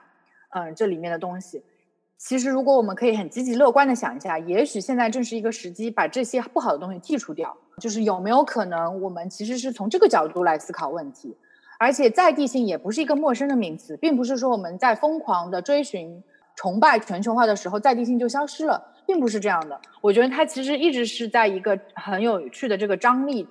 [0.52, 1.64] 嗯，这里面的东西。
[2.18, 7.56] 其实，如果我们可以很积极乐观的想一下，也许现在正是一个时机，把这些不好的东西剔除掉。
[7.80, 11.38] 就是有没有可能，我们其实是从这个角度来思考问题？
[11.80, 16.22] 而且，在地性也不是一个陌生的名词，并不是说我们在疯狂的追寻、
[16.58, 19.80] 崇拜全球化的时候，在地性就消失了，并不是这样的。
[20.02, 23.48] 我觉得它其实一直是在一个很有趣的这个张力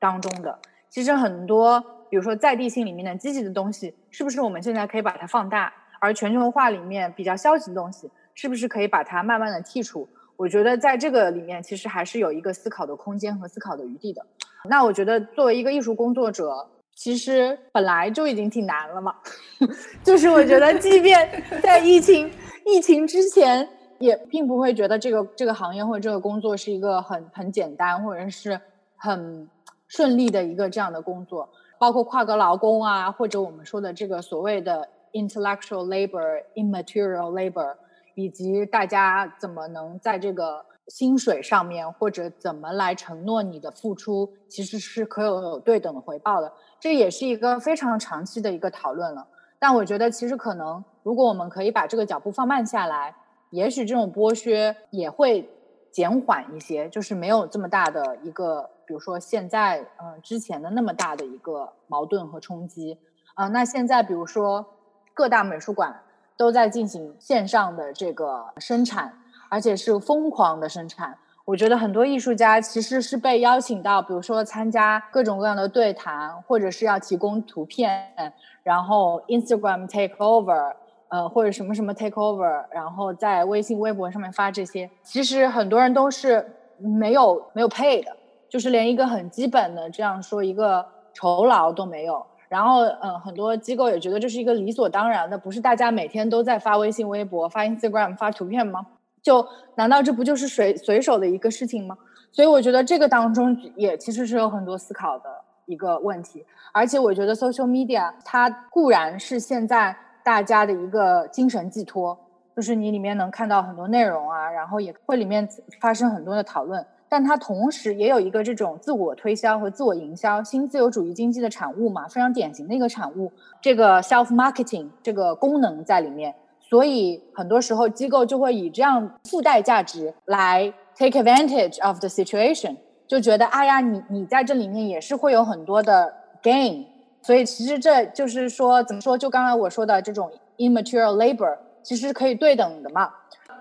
[0.00, 0.58] 当中的。
[0.90, 5.72] 其实很多，比如说在地性里面的积极的东西，是不是我们现在可以把它放大？
[6.00, 10.08] 而全球化里面比较消极的东西，是不是可以把它慢慢的剔除？
[10.36, 14.24] 我觉得在这个里面，其实还是有一个思考的空间和思考的余地的。
[14.68, 19.16] 那我觉得作为一个艺术工作者，其实本来就已经挺难了嘛。
[20.04, 21.28] 就是我觉得，即便
[21.60, 22.30] 在疫情
[22.64, 28.60] 疫情之前，也并不会觉得这个这个行业或者这个工作是一个很很简单或者是
[28.94, 29.48] 很
[29.88, 31.48] 顺利的一个这样的工作。
[31.78, 34.88] 包括跨国劳工啊，或者我们说的这个所谓的。
[35.14, 37.74] intellectual labor, immaterial labor，
[38.14, 46.52] 以及大家怎么能在这个薪水上面，或者怎么来承诺你的付出，其实是可有对等的回报的。
[46.78, 49.26] 这也是一个非常长期的一个讨论了。
[49.58, 53.14] 但我觉得，其实可能，如果我们可以把这个脚步放慢下来，
[53.48, 55.48] 也许这种剥削也会
[55.90, 62.98] 减缓一些，就是没有这么大的一个，比如说现在，嗯，之前的那么大的一个矛盾和冲击。
[63.34, 64.66] 啊，那现在比如说。
[65.14, 66.00] 各大美术馆
[66.36, 69.18] 都在进行线上的这个生产，
[69.48, 71.18] 而且是疯狂的生产。
[71.44, 78.32] 我觉得很多艺术家其实是被邀请到，比如说参加各种各样的对谈，或者是要提供图片，
[78.62, 80.72] 然后 Instagram take over，
[81.08, 84.88] 呃，或者什么什么 take over，然后在微信、微博上面发这些。
[85.02, 86.46] 其实很多人都是
[86.78, 88.16] 没有没有 pay 的，
[88.48, 92.24] 就是连一个很基本的这样说一个酬劳都没有。
[92.48, 98.86] 然后，嗯，很多机构也觉得这是一个理所当然的，不是大家每天都在发微信、微博、发 Instagram、发图片吗？
[99.22, 101.98] 就难道这不就是随随手的一个事情吗？
[102.32, 105.24] 所以我觉得这个当中也其实是有很多思考的
[105.66, 106.44] 一个问题。
[106.72, 109.94] 而且我觉得 social media 它固然是现在
[110.28, 112.14] 大家的一个精神寄托，
[112.54, 115.48] 就是你里面能看到很多内容啊，然后也会里面
[115.80, 116.84] 发生很多的讨论。
[117.08, 123.32] 但它同时也有一个这种自我推销和自我营销，新自由主义经济的产物嘛，非常典型的一个产物。
[123.62, 132.76] 这个 self marketing 这个功能在里面，所以很多时候机构就会以这样附带价值来 take advantage of the situation，
[133.06, 136.12] 就觉得哎呀，你你在这里面也是会有很多的
[136.42, 136.84] gain。
[137.22, 139.18] 所以其实这就是说，怎么说？
[139.18, 143.12] 就刚才我说的这种 immaterial labor，其实可以对等的嘛。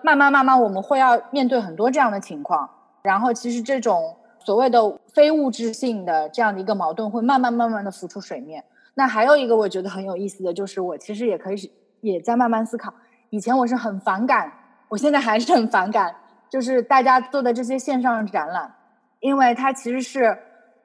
[0.04, 2.70] 慢慢慢慢，我们会要面对很多这样的情况。
[3.02, 4.80] 然后，其实这种所谓的
[5.14, 8.64] 非物质性的这样的一个矛盾会慢慢慢慢的浮出水面。
[8.94, 11.70] 那还有一个我觉得很有意思的就是，我其实也可以是
[12.02, 12.94] 也在慢慢思考。
[13.30, 14.52] 以前我是很反感，
[14.88, 16.16] 我现在还是很反感，
[16.50, 18.74] 就是大家做的这些线上展览，
[19.20, 20.38] 因为它其实是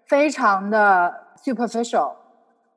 [0.07, 1.13] 非常的
[1.43, 2.13] superficial，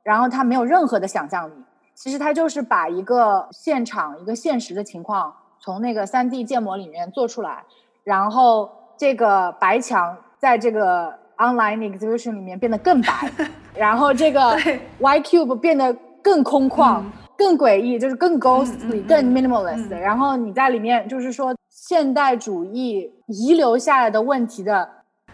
[0.06, 1.54] 然后他没有任何的想象力。
[1.94, 7.66] 其实他就是把一个现场一个现实的情况从那个三 D 建模里面做出来，
[8.06, 8.70] 然后。
[8.98, 13.30] 这个白墙在这个 online exhibition 里面变得更白，
[13.76, 14.58] 然后这个
[15.00, 15.94] Y cube 变得
[16.24, 17.04] 更空旷、
[17.38, 19.90] 更诡异，就是更 ghostly、更 minimalist。
[19.90, 24.90] 然后你在里面就是说现代主义遗留下来的问题的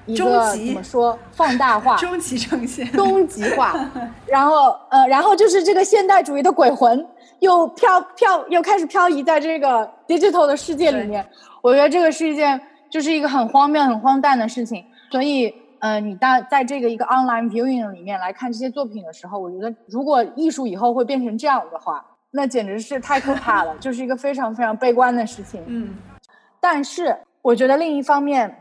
[0.06, 3.74] 一个怎么说放大化、 终极呈现、 终极化。
[4.26, 7.06] 然后呃，然后就是这个现代主义的鬼魂
[7.40, 11.26] 又飘飘又开始漂移在这个 digital 的世界里面。
[11.62, 12.60] 我觉得这个是一件。
[12.92, 15.50] 就是一个很荒谬、很荒诞的事情，所以，
[15.80, 25.64] 呃，你当在这个一个 online viewing 里面来看这些作品的时候，我觉得，如果艺术以后会变成这样的话，那简直是太可怕了， 就是一个非常非常悲观的事情。
[25.68, 25.96] 嗯，
[26.60, 28.54] 但是我觉得另一方面，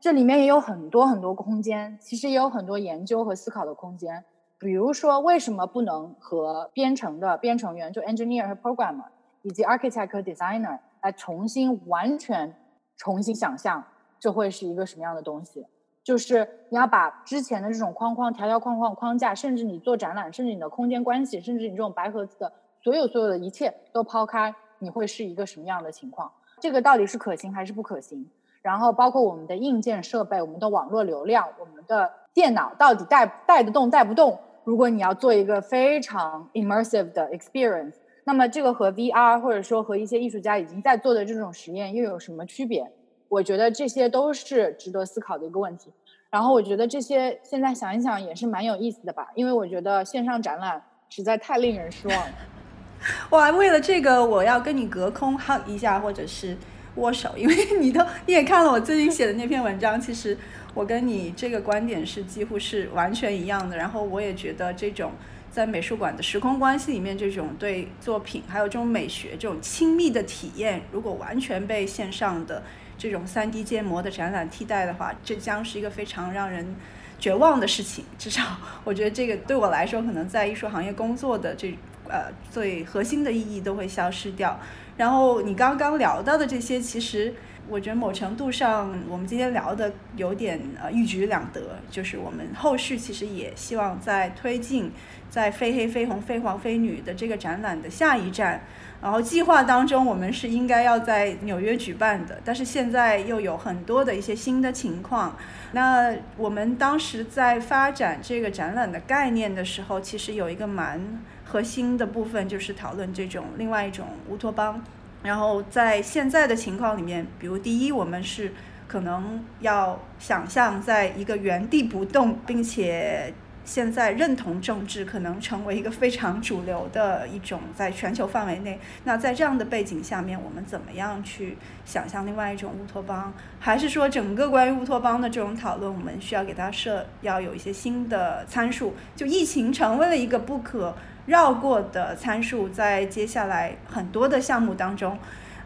[0.00, 4.24] 这里面也有很多很多空间，其实也有很多研究和思考的空间。
[4.58, 9.06] 比如说，为什么不能和编程的编程员，就 engineer 和 programmer，
[9.42, 12.54] 以及 architect 和 designer 来重新完全。
[12.96, 13.84] 重新想象，
[14.18, 15.64] 这会是一个什么样的东西？
[16.02, 26.32] 就是你要把之前的这种框框、条条框框、框架，甚至你做展览，甚至你的空间关系，甚至你这种白盒子的所有所有的一切都抛开，你会是一个什么样的情况？
[26.60, 28.28] 这个到底是可行还是不可行？
[28.62, 34.38] 然后包括我们的硬件设备、我们的网络流量、我们的电脑到底带带得动、带不动？
[34.64, 37.94] 如果你要做一个非常 immersive 的 experience。
[38.24, 42.86] 那么这个和 VR 或者说和一些艺术家已经在做的这种实验又有什么区别？
[43.30, 45.90] 我觉得这些都是值得思考的一个问题。
[46.28, 52.34] 然后我觉得这些现在想一想也是蛮有意思的吧，因为我觉得线上展览实在太令人失望了。
[53.30, 56.54] 哇，为了这个，我要跟你隔空 hug 一下，或者是
[56.98, 60.36] 握手，因为 你都你也看了我最近写的那篇文章，其实
[60.74, 63.76] 我跟你这个观点是几乎是完全一样的。
[63.76, 65.12] 然后我也觉得这种
[65.50, 72.62] 在美术馆的时空关系里面，这种对作品还有这种美学这种亲密的体验，如果完全被线上的
[72.96, 76.74] 这种三 D 建模的展览替代的话，这将是一个非常让人
[77.18, 78.04] 绝望的事情。
[78.18, 78.42] 至少
[78.84, 81.76] 我觉得这个对我来说，可能在艺术行业工作的这。
[82.08, 84.58] 呃，最核心的意义都会消失掉。
[84.96, 87.32] 然后你刚刚聊到的这些，其实
[87.68, 94.90] 我觉得某程度上，我们今天聊的有点呃一举两得，就是我们后续其实也希望在推进
[95.30, 98.60] 在非黑非红非黄非女的这个展览的下一站。
[99.00, 105.36] 然后计划当中我们是应该要在纽约举办的，但是现在又有很多的一些新的情况。
[105.70, 111.00] 那我们当时在发展这个展览的概念的时候，其实有一个蛮。
[111.48, 114.84] 核心的部分就是讨论这种另外一种乌托邦，
[115.22, 118.52] 然后在现在的情况里面，比如第一，我们是
[118.86, 123.32] 可能要想象在一个原地不动，并且。
[123.64, 128.80] 现在认同政治可能成为一个非常主流的一种，在全球范围内。
[129.04, 133.30] 那在这样的背景下面，我们怎么样去想象另外一种乌托邦？
[133.60, 138.94] 还是说，整个关于乌托邦的这种讨论，我们需要给它设要有一些新的参数？
[139.14, 140.96] 就疫情成为了一个不可
[141.28, 145.18] 绕过的参数，在接下来很多的项目当中，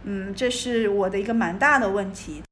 [0.03, 2.43] 嗯，这是我的一个蛮大的问题。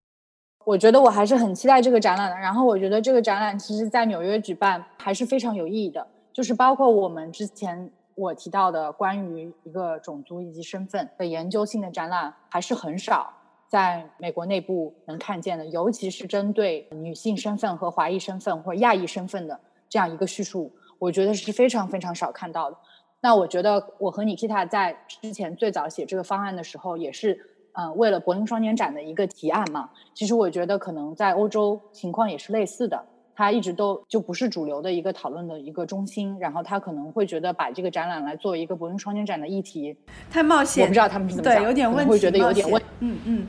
[0.65, 2.37] 我觉得我还是很期待这个展览的。
[2.37, 6.07] 然后我觉得这个展览其实，在纽约举办还是非常有意义的。
[6.33, 13.33] 就是包括我们之前我提到的关于一个种族以及身份的研究性的展览，还是很少
[13.69, 15.67] 在美国内部能看见的。
[15.67, 19.59] 尤其是针对女性身份和华裔身份或亚裔身份的
[19.89, 22.77] 这样一个叙述，我觉得是非常非常少看到的。
[23.21, 27.47] 那我觉得我和 Nikita 在之前最早写这个方案的时候，也是。
[27.73, 33.01] 呃，为了柏林双年展的一个提案嘛，其实我觉得可能在欧洲情况也是类似的，
[33.33, 39.97] 它一直都就不是主流的一个讨论的一个中心，然后他可能会觉得把这个展览来做一个柏林双年展的议题
[40.29, 40.65] 太冒。
[40.65, 43.47] 险，我不知道他们是怎么想，有点问题，会觉得有点问，嗯嗯，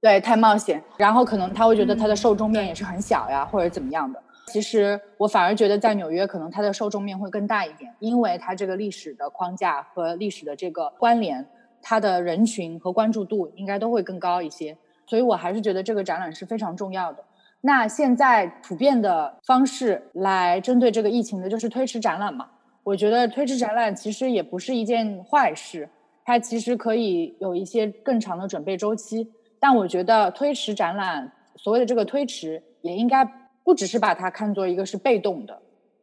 [0.00, 4.20] 对，太冒险，然后可能他会觉得他的受众面也是很小呀，或者怎么样的。
[4.50, 11.46] 其实我反而觉得在纽约可能它的受众面会更大一点，因为它这个历史的框架和历史的这个关联。
[11.82, 14.76] 它的人群和关注度应该都会更高一些，
[15.06, 17.24] 所以我还是觉得这个展览是非常重要的。
[17.62, 22.46] 那现在普遍的方式来针对这个疫情的就是推迟展览嘛？
[22.82, 25.88] 我觉得推迟展览其实也不是一件坏事，
[26.22, 29.32] 它其实可以有一些更长的准备周期。
[29.58, 33.24] 但我觉得推迟展览，所谓的这个推迟，也应该
[33.70, 35.56] 不只是把它看作一个是被动的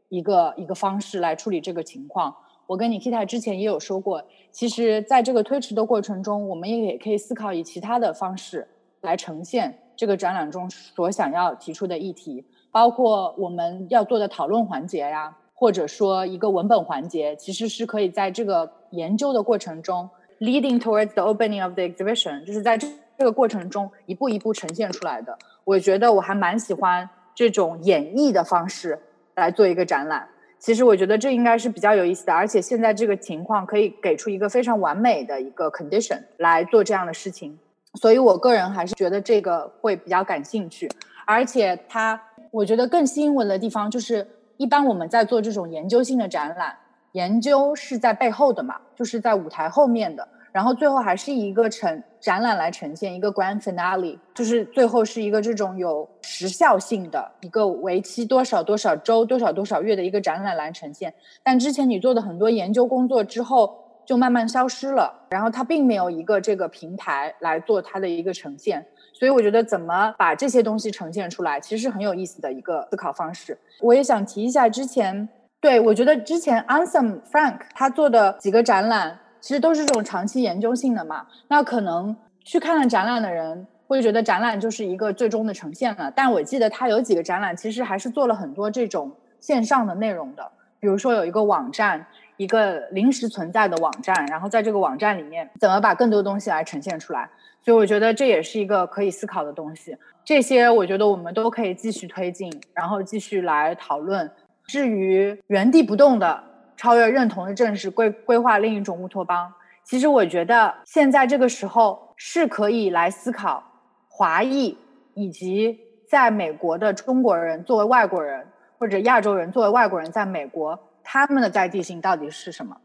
[0.08, 2.34] 一个一个方式来处理这个情况。
[2.66, 8.66] 我跟你 Kita 之前也有说过，其实在这个推迟的过程中，我们也也可以思考以其他的方式
[9.02, 20.10] 来呈现这个展览中所想要提出的议题，包括我们要做的讨论环节呀，或者说一个文本环节，其实是可以在这个研究的过程中
[20.40, 22.88] ，leading towards the opening of the exhibition，就是在这
[23.18, 25.38] 这个过程中一步一步呈现出来的。
[25.66, 28.98] 我觉得我还蛮喜欢这种演绎的方式
[29.36, 30.28] 来做一个展览。
[30.58, 37.56] 其实我觉得这应该是比较有意思的，而且现在这个情况可以给出一个非常完美的一个 condition 来做这样的事情，
[38.02, 40.90] 所以我个人还是觉得这个会比较感兴趣。
[41.28, 42.20] 而且它，
[42.50, 44.28] 我觉得更吸引我的地方就是，
[44.58, 46.76] 一般我们在做这种研究性的展览，
[47.12, 50.28] 研究是在背后的嘛，就是在舞台后面的。
[50.52, 61.14] 然后最后还是一个呈展览来呈现一个 grand finale，就是最后是一个这种有时效性的一个为期多少多少周、多少多少月的一个展览来呈现。
[61.44, 68.84] 但之前你做的很多研究工作之后就慢慢消失了，然后它并没有一个这个平台来做它的一个呈现。
[69.14, 73.58] 所以我觉得怎么把这些东西呈现出来，其实是很有意思的一个思考方式。
[73.82, 75.28] 我也想提一下之前，
[75.60, 79.20] 对我觉得之前 Ansem Frank 他做的几个展览。
[79.40, 86.12] 其实都是这种长期研究性的嘛，那可能去看了展览的人会觉得展览就是一个最终的呈现了。
[86.16, 90.52] 但我记得他有几个展览，其实还是做了很多这种线上的内容的。
[90.80, 92.06] 比如说有一个网站，
[92.38, 97.30] 一个临时存在的网站，然后在这个网站里面怎么把更多东西来呈现出来。
[97.64, 99.98] 所以我觉得这也是一个可以思考的东西。
[100.24, 104.30] 这些我觉得我们都可以继续推进，然后继续来讨论。
[104.66, 106.44] 至于原地不动的。
[106.78, 109.52] 超越认同的正式规规划另一种乌托邦。
[109.84, 113.64] 其实我觉得现在这个时候是可以来思考
[114.08, 114.78] 华裔
[115.14, 115.78] 以及
[116.10, 118.46] 在美国的中国人作为外国人
[118.78, 122.78] 或者亚洲人作为外国人在美国他们的在地性到底是什么？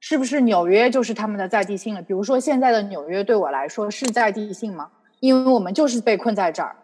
[0.00, 2.02] 是不是纽约就是他们的在地性了？
[2.02, 4.90] 比如说现在的纽约对我来说是在地性吗？
[5.20, 6.74] 因为我们就是被困在这儿，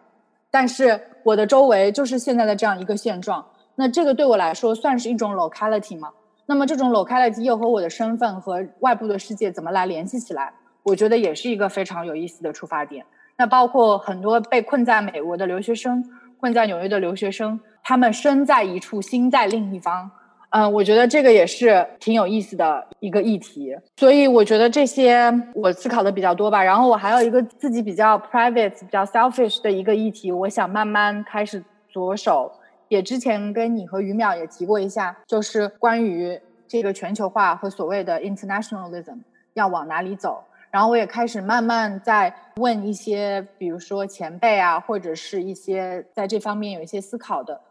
[0.49, 3.45] 但是我的周围就是现在的这样一个现状。
[3.75, 6.09] 那这个对我来说算是一种 locality 吗？
[6.49, 10.51] 那么这种 locality 又和我的身份和外部的世界怎么来联系起来？
[10.81, 13.05] 我觉得也是一个非常有意思的出发点。
[13.37, 16.03] 那包括很多被困在美国的留学生，
[16.39, 20.09] 困在纽约的留学生，他们身在一处，心在另一方。
[20.49, 26.63] 嗯，我觉得这个也是挺有意思的一个议题，所以我觉得这些我思考的比较多吧。
[26.63, 32.51] 然后我还有一个自己比较 private、比较 selfish 的一个议题，我想慢慢开始着手。
[32.89, 39.19] 也之前跟你和于淼也提过一下，就是关于这个全球化和所谓的 internationalism
[39.53, 40.43] 要往哪里走。
[40.69, 47.61] 然后我也开始慢慢在问一些，比如说前辈啊，或者是一些在这方面有一些思考的。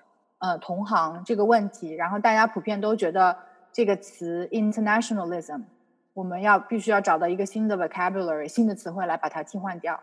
[0.40, 3.36] 呃，同行这个问题，然后大家普遍都觉得
[3.72, 5.62] 这个词 internationalism，
[6.14, 9.98] 我们要必须要找到一个新的 vocabulary，新的词汇来把它替换掉，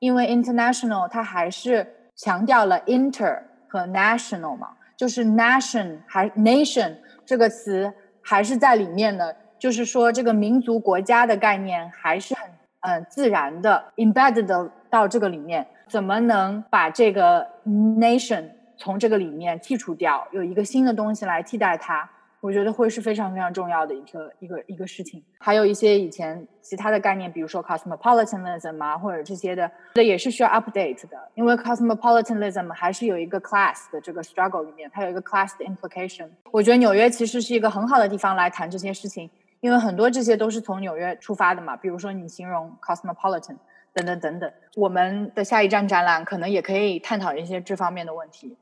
[0.00, 1.86] 因为 international 它还是
[2.16, 6.94] 强调了 inter 和 national 嘛，就是 nation 还 nation
[7.24, 7.92] 这个词
[8.22, 12.50] 还是在里面的，就是说这个民族国家的概念还是很
[12.80, 18.50] 嗯自然的 embedded 到这个里面，怎么能把这个 nation？
[18.78, 22.06] 从这个里面剔除掉，有一个新的东西来替代它，
[22.46, 25.20] 我觉得会是非常非常重要的一个一个一个事情。
[25.36, 31.18] 还有一些以前其他的概念，比如说 cosmopolitanism 啊，或者这些的，这也是需要 update 的。
[31.34, 36.28] 因为 cosmopolitanism 还是有一个 class 的这个 struggle 里面，它有一个 class 的 implication。
[36.52, 39.28] 我觉得纽约其实是一个很好的地方来谈这些事情，
[39.58, 41.76] 因为很多这些都是从纽约出发的嘛。
[41.76, 43.56] 比如说你形容 cosmopolitan
[43.92, 48.56] 等等等等，我们的下一站展览可能也可以探讨一些这方面的问题。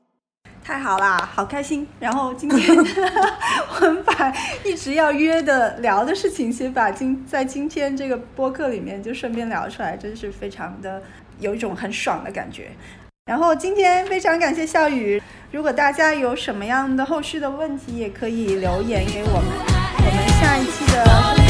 [0.65, 1.87] 太好啦，好开心！
[1.99, 2.75] 然后今天
[3.79, 10.99] 我们把一直要约的聊的事情，先把今在今天这个播客里面就顺便聊出来，真是非常的
[11.39, 12.71] 有一种很爽的感觉。
[13.27, 19.43] 然后今天非常感谢笑雨，如果大家有什么样的后续的问题，也可以留言给我们。
[19.99, 21.44] 我们下一期的